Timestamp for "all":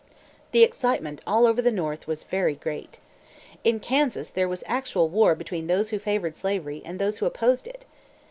1.27-1.45